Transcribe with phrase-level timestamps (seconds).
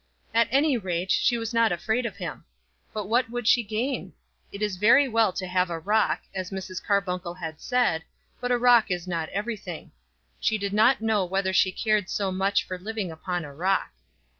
[0.33, 2.43] At any rate, she was not afraid of him.
[2.91, 4.13] But what would she gain?
[4.51, 6.83] It is very well to have a rock, as Mrs.
[6.83, 8.03] Carbuncle had said,
[8.39, 9.91] but a rock is not everything.
[10.39, 13.91] She did not know whether she cared much for living upon a rock.